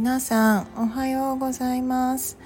[0.00, 2.38] 皆さんおはようございます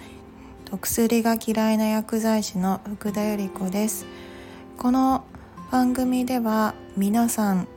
[0.81, 4.07] 薬が嫌いな薬剤師の福田由里子です
[4.79, 5.27] この
[5.71, 7.69] 番組では皆さん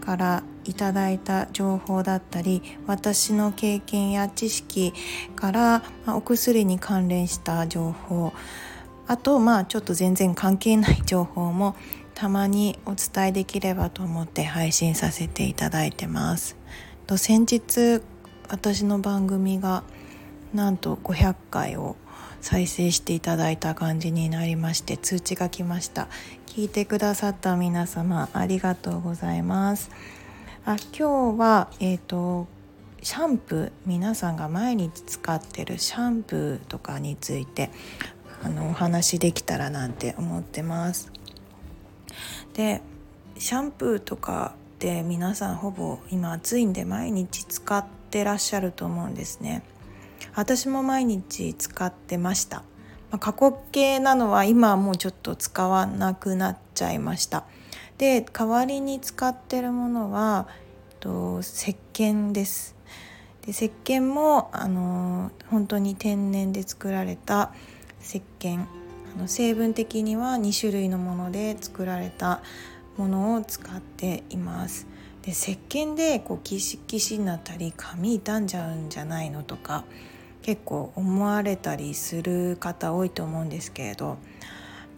[0.00, 4.92] からいただいた情報だったり私の経験や知識
[5.34, 8.32] からお薬に関連した情報
[9.08, 11.74] あとまあちょっと全然関係ない情報も
[12.14, 16.56] たまにお伝えできればと思って配信させていただいてます。
[17.06, 18.02] と先日
[18.48, 19.82] 私の番組が
[20.54, 21.96] なんと500回を
[22.40, 26.08] 再生していただいた感じになりまして通知が来ました。
[26.46, 29.90] 聞いてくださった皆様ありがとうございます。
[30.64, 32.46] あ今日はえっ、ー、と
[33.02, 37.70] シャンプー皆さんが毎日使ってるシャンプーとかについて
[38.42, 41.12] あのお話できたらなんて思ってます。
[42.54, 42.82] で
[43.38, 49.62] シャンプーとかって皆さんほぼ今暑いんで毎日使ってらっしゃると思うんですね。
[50.34, 52.58] 私も毎日使ってました、
[53.10, 57.44] まあ、過去形なのは今はもうちょっと使わなくなっちゃいました。
[57.98, 60.46] で代わりに使ってるものは
[61.00, 62.76] と石鹸です。
[63.44, 67.52] で石鹸もあの本当に天然で作られた
[68.02, 68.66] 石鹸。
[69.14, 72.42] あの成分的には2種類のもので作られた
[72.96, 74.86] ものを使っています。
[75.26, 79.84] で石鹸でこうキシキシになったり髪傷んじゃうんじゃないのとか
[80.42, 84.18] 結構思われたりする方多いと思うんですけれど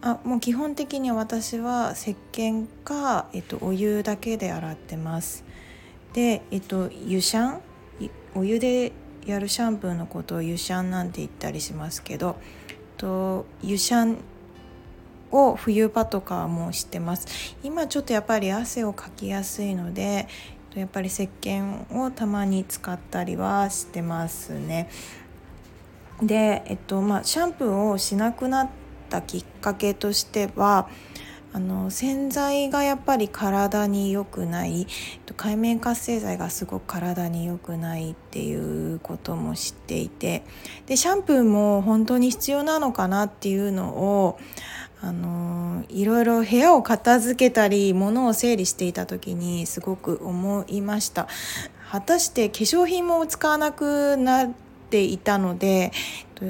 [0.01, 5.43] あもう基本的に私は石鹸か、えっと、お湯だけで洗ってます。
[6.13, 7.61] で、えっと、湯シャン
[8.33, 8.93] お湯で
[9.25, 12.37] やるシャンプーのことを湯シャンなんて言ったりしますけど、
[12.69, 14.17] えっと、湯シャン
[15.31, 17.55] を冬場とかもしてます。
[17.63, 20.27] 今ちょっとやっぱり汗をかきやすいので
[20.75, 24.89] やっぱり石鹸をたまに使ったりはしてますね。
[26.21, 28.69] でえっとまあシャンプーをしなくなっ
[29.09, 30.89] たきっかけとしては
[31.51, 34.85] あの洗剤がやっぱり体に良くない
[35.35, 40.43] 海面活性剤がすごく体に良くないっていうことも知っていて
[40.85, 44.39] でシャンプーも本当に必要なのかなっていうのを
[45.01, 51.27] あのいろいろ部屋を片付けたり物を整理していた時にすごく思いました。
[51.89, 54.49] 果たして化粧品も使わなくなっ
[54.89, 55.91] ていたので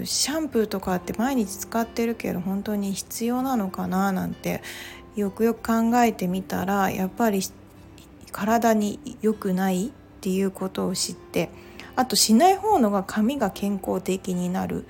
[0.03, 4.61] シャンプーとかって毎日使ってるけど本当に必要なのかななんて
[5.15, 7.41] よくよく考えてみたらやっぱり
[8.31, 11.49] 体に良くないっていうことを知って
[11.95, 14.85] あとしない方のが髪が健康的になる。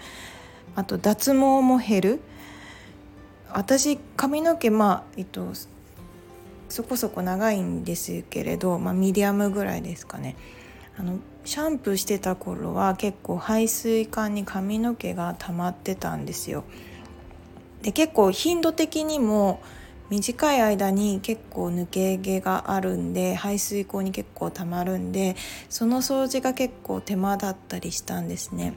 [0.76, 2.20] あと脱毛も減る。
[3.54, 5.54] 私髪の毛まあえっと
[6.70, 10.36] そこそこ長いんですけれど、まあ、ミディアムぐらいですかね
[10.98, 16.64] あのシャンプーしてた頃は結構排水管に髪の毛が溜まってたんですよ
[17.82, 19.62] で結構頻度的にも
[20.10, 25.36] 短い間に結構抜け毛があるんで排水口に結構溜まるんで
[25.70, 28.74] その掃除が結構手間だったりしたんですね。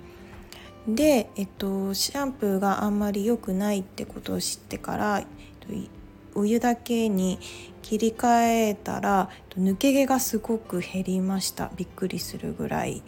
[0.86, 5.26] で、えっと、シャンプーがあんまり良くないってことを知ってから、えっ
[5.60, 7.38] と、お湯だけに
[7.82, 11.70] 切り替えたら抜け毛がすごく減りました。
[11.76, 13.02] びっくりするぐらい。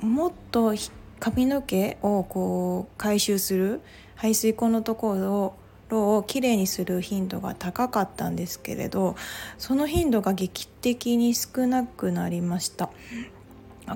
[0.00, 0.74] もっと
[1.20, 3.80] 髪の毛をこう回収する
[4.16, 5.54] 排水口のところを
[5.94, 9.14] をきれいにする頻度が高かったんですけれど
[9.58, 12.88] その頻度が劇的に少なくなりました。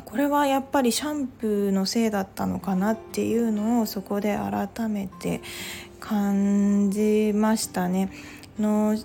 [0.05, 5.41] これはやっぱりシャンプーのせいだったのかなっていうのをそこで改めて
[6.01, 8.11] 感じましたね。
[8.59, 8.97] の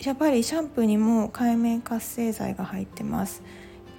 [0.00, 3.42] やっぱりシャンプーにも界面活性剤が入ってます。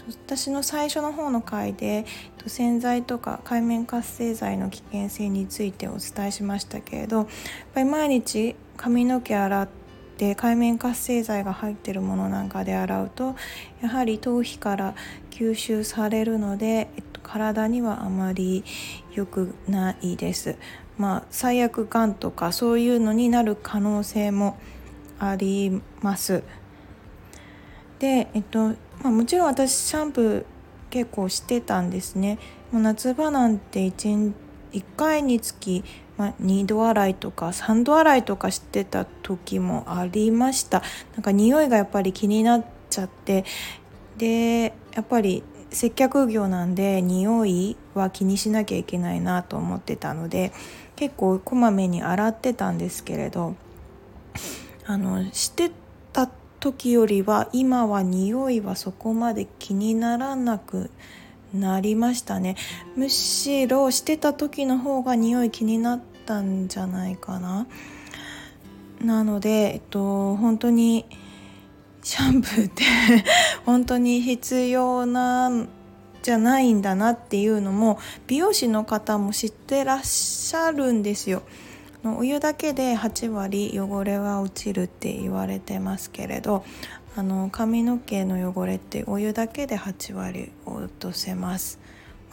[0.07, 2.05] 私の最初の方の回で
[2.45, 7.27] 洗剤とか界面活性剤の危険性についてお伝えしましたけれどやっ
[7.73, 9.67] ぱり毎日髪の毛洗っ
[10.17, 13.35] て界面活性剤が入ってるものなんかで洗うと
[13.81, 14.95] やはり頭皮から
[15.37, 18.63] 吸収されるので、えっと、体にはあまり
[19.13, 20.55] 良くないです。
[20.97, 24.57] まあ、最悪がんとかそういうのになる可能性も
[25.19, 26.41] あります。
[27.99, 28.75] で、えっとま
[29.05, 30.45] あ、もちろん私シャンプー
[30.89, 32.39] 結構してたんですね。
[32.71, 34.33] もう夏場なんて 1,
[34.71, 35.83] 1回につき、
[36.17, 40.81] まあ、2度洗いとか3度洗いとかしてた時もありました。
[41.13, 43.45] なんか匂いがやっぱり気になっちゃって
[44.17, 50.51] でやっぱり接客業なんで匂いは気にしなきゃいけないなと思ってたので
[50.95, 53.55] 結構こまめに洗ってたんですけれど
[54.87, 55.69] あのして
[56.13, 56.27] た
[56.59, 60.89] 時よりは今は匂いはそこまで気にならなく
[61.53, 62.55] なりましたね。
[62.95, 67.67] むしろしてた時の方が匂い気になったんじゃないかな。
[68.99, 71.05] なのでえっと本当に
[72.03, 72.83] シャンプーって
[73.65, 75.67] 本当に必要なん
[76.23, 81.43] じゃないんだなっていうのも美容師の方も知ってらっしゃるんですよ。
[82.03, 86.63] お湯だけで8割汚れは落ちるって言われてますけれど
[87.15, 91.79] あの髪の毛の汚れってお湯だけで8割落とせます。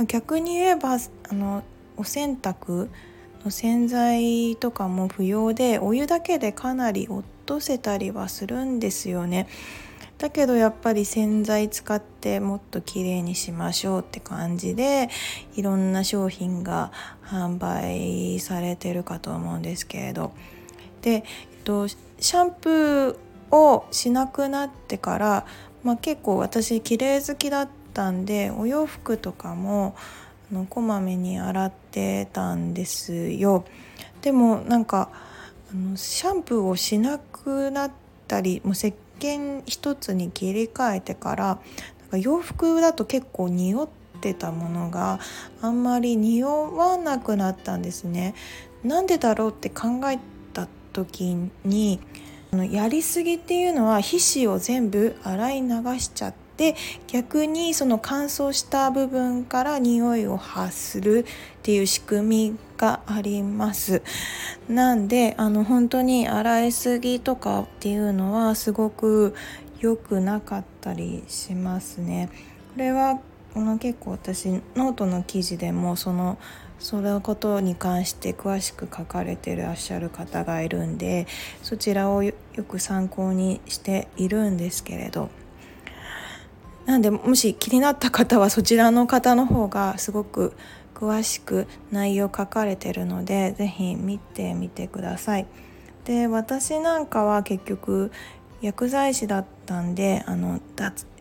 [0.07, 1.63] 逆に言えばあの
[1.97, 2.89] お洗濯
[3.45, 9.49] の洗剤とかも不要でお湯だけでかなり落とせたりはするんですよね。
[10.19, 15.11] だけどやっぱり洗剤使ってもっと綺麗にしましょうって感じで
[15.57, 16.93] いろんな商品が
[17.25, 20.33] 販売されてるかと思うんですけれど
[21.03, 21.23] で、えっ
[21.65, 25.47] と、シャンプーをしなくなってから、
[25.83, 29.95] まあ、結構私綺麗好きだったんでお洋服とかも
[30.51, 33.65] あのこまめに洗ってたんですよ。
[34.23, 35.11] でもなんか
[35.71, 37.91] あのシャンプーをしなくなっ
[38.27, 41.57] たりもう石鹸一つに切り替えてからなん
[42.11, 43.89] か洋服だと結構匂っ
[44.21, 45.21] てたものが
[45.61, 48.35] あんまり匂わなくなったんですね。
[48.83, 50.19] なんでだろうって考え
[50.53, 52.01] た時に
[52.71, 55.69] やりすぎっていうのは皮脂を全部洗い流
[55.99, 56.77] しちゃって
[57.09, 64.03] 逆にその乾燥した部分から匂いを発するっていう仕組みがあります。
[64.69, 69.35] なんであの本当に洗いすぎとかっていうのはすごく
[69.81, 72.29] 良くなかったりしますね。
[72.75, 73.21] これは
[73.55, 76.37] この結構私ノートの記事でもその
[76.79, 81.27] そのことに関して詳しく書かれてらっしゃる方がいるんで
[81.63, 82.35] そちらをよ
[82.69, 85.31] く参考にしているんですけれど。
[86.85, 90.53] なんでもし気になった方はそちらの方の方がすごく
[90.95, 95.47] 詳しく内容書かれてるので是非見てみてください。
[96.05, 98.13] で私なんかは結局
[98.61, 100.61] 薬剤師だったんであの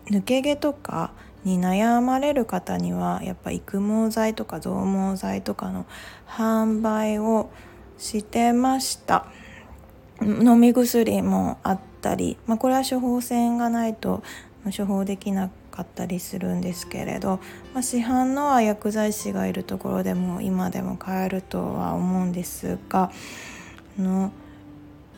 [0.07, 1.11] 抜け毛とか
[1.43, 5.85] に悩まれる方にはやっぱ育毛剤とか増毛剤とかの
[6.27, 7.49] 販売を
[7.97, 9.25] してました
[10.21, 14.23] 飲み薬もあったり、まあ、これは処方箋がないと
[14.77, 17.39] 処方できなかったりするんですけれど、
[17.73, 23.11] まあ、市販のは薬剤師がいるところでも今でも買えるとは思うんですが
[23.97, 24.31] あの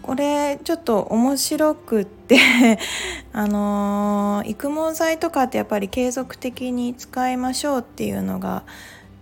[0.02, 2.38] これちょっと面白くって
[3.34, 8.64] あの育毛剤とかってやっぱり継続的に使いましょうっていうのが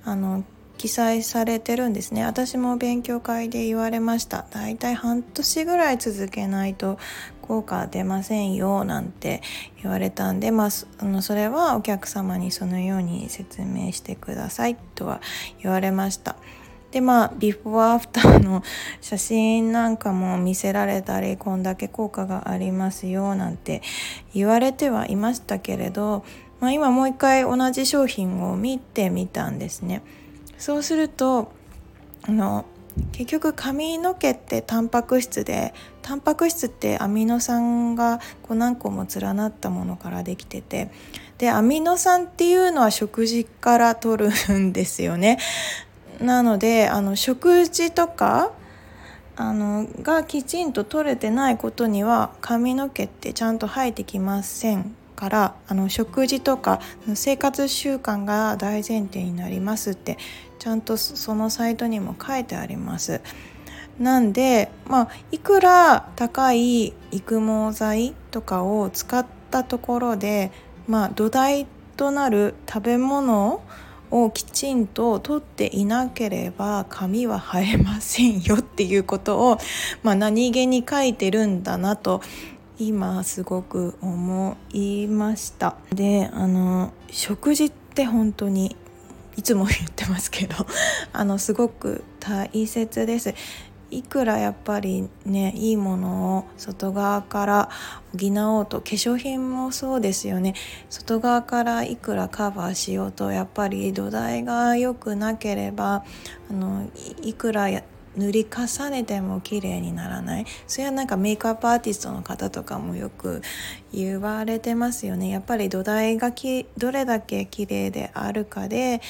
[0.06, 0.44] あの
[0.78, 2.26] 記載されてるんですね。
[2.26, 4.46] 私も勉強会で言われました。
[4.52, 6.98] だいたい半年ぐらい続けないと
[7.44, 9.42] 効果出ませんよなんて
[9.82, 10.70] 言われたんで、まあ、
[11.00, 15.22] あのそれはお客様にそのように説明してくださいとは
[15.62, 16.36] 言われました。
[16.92, 18.64] でまあビフォーアフターの
[19.02, 23.82] 写真なんかも見せられたりこんだけ効果がありますよなんて
[24.36, 26.24] 言われてはいましたけれど、
[26.60, 30.04] まあ、今もう一回同じ商品を見てみたんですね。
[30.60, 31.52] そうすると
[32.28, 32.66] あの
[33.12, 35.74] 結局髪の毛ってタンパク質で
[36.04, 40.92] タンパク質ってアミノ酸がこう何個も連なったものからできてて
[41.40, 45.40] でアミノ酸っていうのは食事から取るんですよね
[46.22, 48.52] なのであの食事とか
[49.36, 56.82] あのがきちんと取れてないことには髪の毛ってちゃんと生えてきませんからあの食事とか
[57.16, 60.18] 生活習慣が大前提になりますって
[60.60, 63.22] ちゃんとそのサイトにも書いてあります。
[64.00, 70.52] なんでまあいくら高い育毛剤とかを使ったところで
[70.88, 73.62] まあ土台となる食べ物
[74.12, 79.58] をきちんと取っていなければ髪は生えませんよっていうことを、
[80.04, 82.22] まあ、何気に書いてるんだなと
[82.78, 85.76] 今すごく思いました。
[85.94, 88.76] であの食事って本当に
[89.36, 90.56] いつも言ってますけど
[91.12, 93.34] あのすごく大切です。
[93.98, 97.70] いくらやっぱりねいいものを外側から
[98.12, 100.56] 補おうと化粧品もそうですよね。
[100.90, 106.04] 外側からいくらカバーしようとやっぱり土台が良くなければ
[106.50, 106.88] あの
[107.22, 107.70] いくら
[108.16, 110.46] 塗り重ねても綺麗にならない。
[110.68, 113.42] それはなんかメイクアップアーティストの方とかもよく
[113.92, 115.30] 言われてますよね。
[115.30, 119.02] やっぱり土台がきどれだけ綺麗であるかで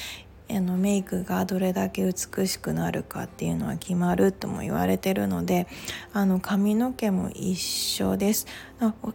[0.50, 5.66] あのメイクがどれだけ美しくなるかっていうのは決まるとも言われてるので
[6.12, 8.46] あの髪の毛も一緒です。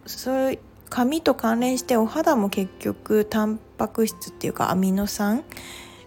[0.05, 0.59] そういう
[0.89, 5.43] 髪と関連してお肌も結局タンパク質っていうかアミノ酸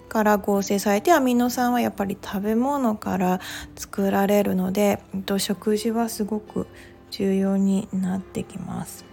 [0.09, 3.41] から合成されてアミノ酸はやっぱり食べ物から
[3.77, 5.01] 作られるので
[5.39, 6.67] 食事はすごく
[7.11, 9.05] 重要になってきます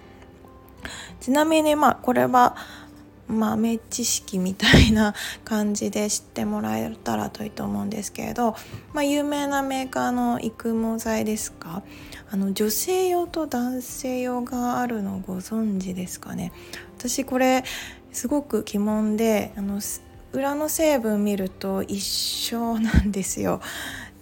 [1.20, 2.56] ちなみにまあこれは
[3.30, 5.14] 豆知識みたいな
[5.46, 8.56] 感じで知ってもらえたらといいと思うんですけれど、
[8.94, 11.84] まあ、有名なメーカーの育毛剤ですか？
[12.32, 16.52] あの女性用と男性用があるのご存知ですかね？
[16.98, 17.64] 私これ
[18.12, 19.80] すごく疑問であの
[20.32, 23.62] 裏の成分見ると一緒なんですよ。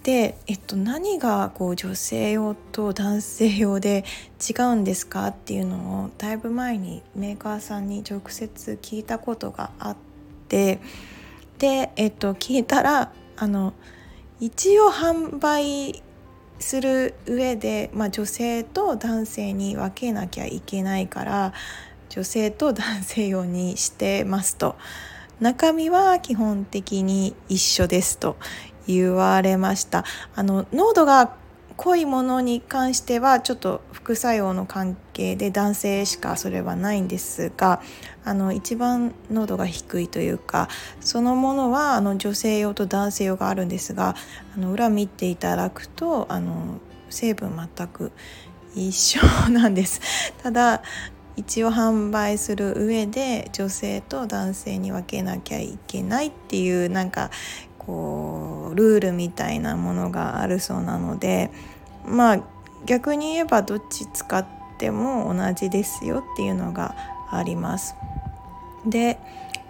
[0.08, 4.06] で、えっと、何がこう女性用と男性用で
[4.40, 5.26] 違うんですか？
[5.26, 9.96] っていうのをだいぶ前にメーカーさんに直接聞いたことがあっ
[10.48, 10.80] て
[11.58, 13.74] で、えっと、聞いたらあの
[14.40, 16.02] 一応販売
[16.58, 21.52] する上で、まあ、女性と男性に分けなきゃいけないから
[22.08, 24.74] 女性と男性用にしてますと。
[25.38, 28.38] 中身は基本的に一緒ですと。
[28.88, 30.04] 言われました。
[30.34, 31.36] あの濃度が
[31.78, 37.80] 濃いものに関してはちょっと副作用の関係で男性しかそれはないんですが
[38.24, 40.68] あの一番濃度が低いというか
[41.00, 44.16] そのものはあの女性用と男性用があるんですが
[44.56, 46.80] あの裏見ていただくとあの
[47.10, 48.10] 成分全く
[48.74, 50.00] 一緒なんです。
[50.42, 50.82] ただ
[51.36, 57.30] 一応販売する上で女性と男性に分けなきゃいけないっていうなんか
[57.88, 61.50] こうルールみたいなものがあるそうなので
[62.04, 62.40] まあ
[62.84, 66.94] 逆に言えばどっち使っても同じですよっていうのが
[67.30, 67.96] あります。
[68.86, 69.18] で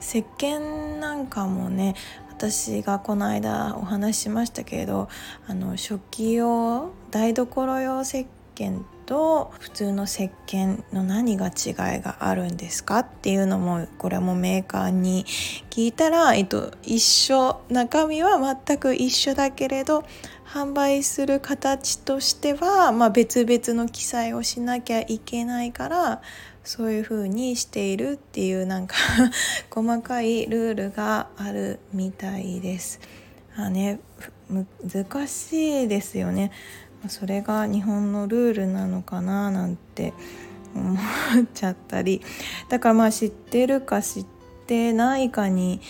[0.00, 1.94] 石鹸なんかもね
[2.28, 5.08] 私がこの間お話ししましたけれど
[5.46, 15.24] あの食器用台所用石鹸と普通の石鹸の何が違いがあるんですかっていうのもこれもメーカーに
[15.70, 20.04] 聞いたら、えっと、一緒中身は全く一緒だけれど
[20.44, 26.20] 販売する形としては、まあ、別々の記載をしなきゃいけないから
[26.62, 28.94] そういう風にしているっていうなんか
[29.74, 33.00] 細かいルールがあるみたいです。
[33.56, 34.00] あね
[34.84, 36.52] 難しいですよね。
[37.06, 40.12] それが日本のルールなのかななんて
[40.74, 40.98] 思っ
[41.54, 42.20] ちゃったり
[42.68, 44.26] だからまあ知ってるか知っ
[44.66, 45.80] てないかに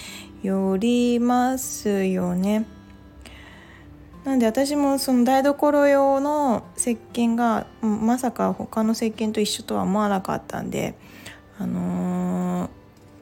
[0.42, 2.66] よりますよね。
[4.24, 10.96] なんで私もその台所用の石鹸がまさか他の石鹸と一緒とは思わなかったんで
[11.58, 11.87] あの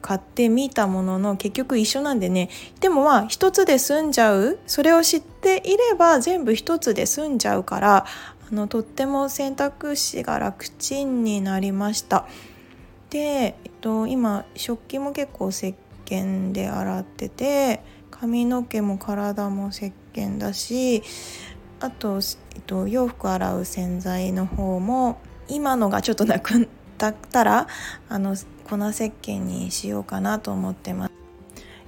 [0.07, 2.49] 買ってみたものの結局一緒なんでね。
[2.79, 4.57] でもまあ一つで済んじゃう。
[4.65, 8.05] それを知っていれば全部一つで済んじゃうから
[8.49, 12.25] あのとっても選択肢が楽ちんになりました。
[13.09, 21.03] で、えっと、今食器も結構石鹸で洗ってて髪の毛も体も石鹸だし
[21.81, 22.21] あと、
[22.55, 26.69] えっと、洋服洗う洗剤の方も今のがちょっとなく
[27.05, 27.67] ったら
[28.09, 28.35] あの
[28.67, 31.13] 粉石鹸にしようかなと思ってます。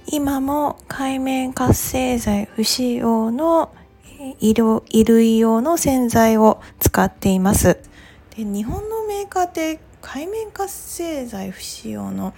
[0.06, 3.72] 今も海面活性剤不使用の
[4.40, 7.78] 衣類用の洗剤を使っています。
[8.36, 12.34] で日本のメーカーって海面活性剤不使用の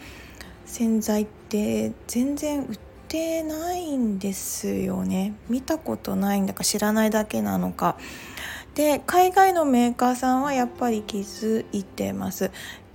[0.67, 5.35] 洗剤って全然売ってないんですよね。
[5.49, 7.97] 見たことないんだか知らないだけなのか。
[8.75, 12.51] で海外のメーカーさんはやっぱり気づいてます。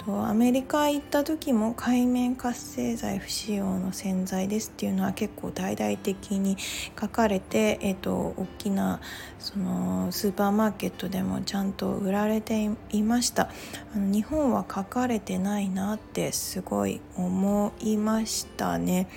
[0.10, 6.55] アメリカ行った時も海面活性剤不使用の洗剤ですっていうのは結構大々的に
[6.98, 9.01] 書かれて、えーと、大きな
[9.38, 13.50] そのスーパーマーケットでもちゃんと売られていました。
[13.93, 19.10] あの日本は書かれてないなってすごい思いましたね。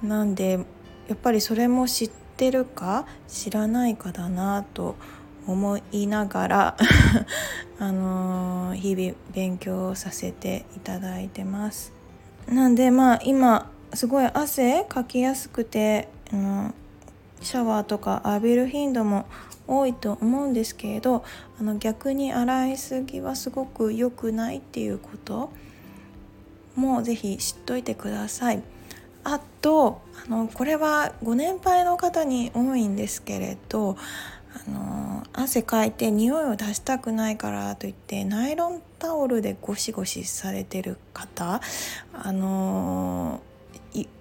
[0.00, 0.64] なんで
[1.08, 4.94] やっぱりそれも知ってるか知らないかだなと思
[5.48, 6.76] 思いながら
[7.80, 11.92] あのー、日々勉強をさせていただいてます
[12.46, 16.74] なんでまあ今すごい汗かきやすくて、うん、
[17.40, 19.26] シャワーとか浴びる頻度も
[19.66, 21.24] 多いと思うんですけれど
[21.58, 25.50] あの逆に洗いすぎはすごく良くないっていうこと
[26.74, 28.62] もぜひ知っといてください。
[29.24, 33.96] あとあのこれはご年配の方に多いんですけれど
[34.66, 34.97] あの
[35.32, 41.60] 汗かいて匂いを出したくないからといってナイロンタオルでゴシゴシされてる方
[42.12, 43.40] あの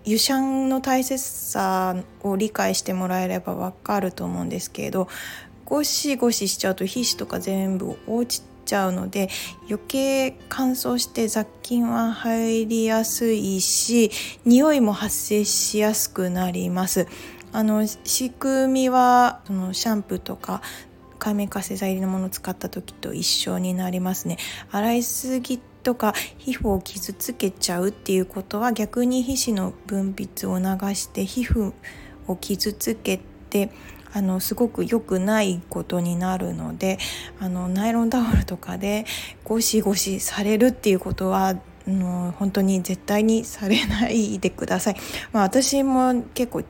[0.06, 5.08] 湯シャンの大切さを理解してもらえればわかると思うんですけど
[5.66, 9.30] ゴシゴシしちゃうと皮脂とか全部落ちちゃうので
[9.68, 14.12] 余計乾燥して雑菌は入りやすいし
[14.46, 17.08] 匂いも発生しやすくなります。
[17.54, 20.62] あの仕組みはそのシャンプーとか
[21.28, 24.38] 界面活性剤入りのものを使った時と一緒になりますね
[24.72, 31.74] 洗いすぎとか皮膚を傷つけちゃうっていうことは逆に皮脂の分泌を流して皮膚
[32.28, 33.20] を傷つけ
[33.50, 33.72] て
[34.14, 36.98] あのすごく良くないことになるので
[37.40, 39.06] あのナイロンタオルとかで
[39.44, 41.56] ゴシゴシされるっていうことは
[41.86, 44.96] の本当に絶対にされないでください。
[45.32, 46.64] まあ、私も結構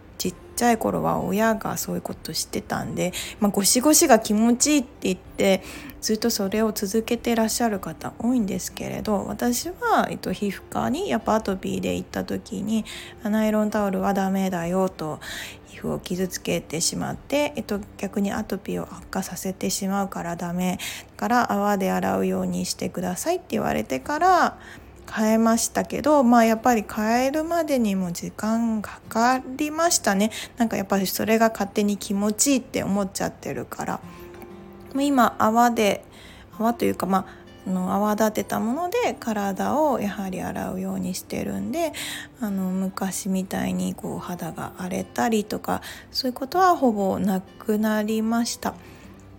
[0.57, 5.61] ちっちゃい頃は親がそういうことしてたんで、まあ、ゴシゴシが気持ちいいって言って
[6.01, 12.85] ずっとそれを続けてらっしゃる方多いんですけれど私は、えっと、皮膚科にやっぱアトピーで行った時に
[13.23, 15.19] ナイロンタオルはダメだよと
[15.67, 20.79] 皮膚を傷つけてしまって、えっと、逆にアトピーを悪化させてしまうからダメ
[21.17, 24.59] から泡で洗うようにしてくださいって言われてから
[25.11, 33.99] 変えましたけどまあやっぱり変えるまでにも時間かかりましたねなんかやっぱりそれが勝手に気持ちいいって思っちゃってるから
[34.99, 36.03] 今泡で
[36.57, 41.91] 泡というかまあの泡立てたもので体をやはり洗うようにしてるんで
[42.39, 48.73] あの昔みたいにこう肌が荒れたりとかそういうことはほぼなくなりました。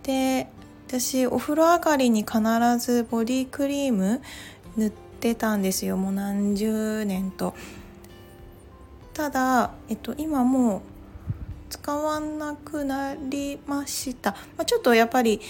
[0.03, 0.47] で
[0.87, 2.39] 私お風呂上がりに必
[2.79, 4.21] ずボディクリーム
[4.75, 7.53] 塗ってってたんですよもう何十年と。
[9.13, 10.81] ただ、えっと、今もう
[11.69, 15.41] 使わなくなりました、まあ、ちょっとやっぱり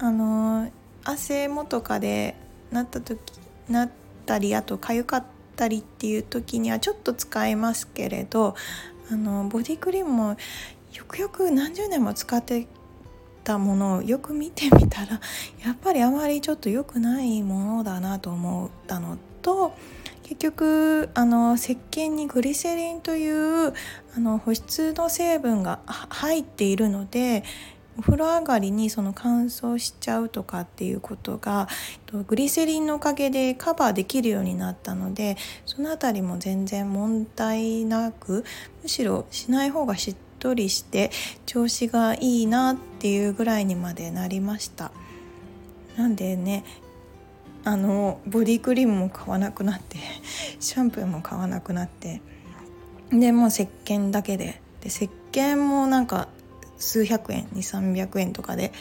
[0.00, 0.68] あの
[1.04, 2.34] 汗もとかで
[2.72, 3.20] なった時
[3.68, 3.90] なっ
[4.26, 5.24] たりあと痒かっ
[5.54, 8.56] たりっていう時にはちょっと使いますけれど
[9.08, 10.36] あのボディクリームも
[10.92, 12.66] よくよく何十年も使って
[13.42, 15.20] たものをよく見てみたら
[15.64, 19.74] やっぱりあまりちょっと良くないものだなと思ったのと
[20.22, 23.74] 結局あの石鹸にグリセリンという
[24.16, 27.44] あの保湿の成分が入っているので
[27.98, 31.68] お風呂上がりにその乾燥しちゃうとかっていうことが
[32.26, 38.44] グリセリンのおかげでカバーできるようになったのでその辺りも全然問題なく
[38.82, 41.12] むしろしない方がしってとりして
[41.46, 44.90] 調子がいいなっていうぐらいにまでなりました。
[45.96, 46.64] なんでね
[47.62, 49.98] あのボディクリームも買わなくなって
[50.58, 52.22] シャンプーも買わなくなって
[53.12, 56.26] でもう石鹸だけでで石鹸もなんか
[56.76, 58.72] 数百円2300円とかで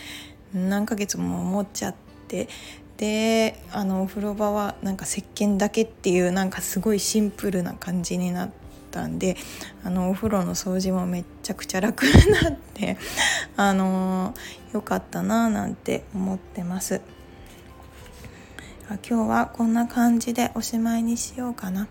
[0.55, 1.95] 何ヶ月も持っちゃっ
[2.27, 2.47] て
[2.97, 8.60] であのお風呂場はなんか石鹸だけっていうなんかすごいシンプルな感じになって
[8.91, 9.37] ったんで
[9.83, 12.97] あのお風呂の掃除もめっちゃくちゃ楽になって
[13.55, 14.35] あの
[14.73, 17.01] よかったななんて思ってます。
[19.09, 21.87] 今日はこんな感じでおしまいにしようかな。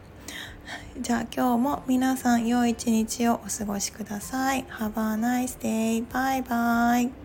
[1.00, 4.66] じゃあ今日も皆さん良い一日をお過ごしください。
[4.78, 6.06] Have a nice day.
[6.06, 7.19] Bye bye.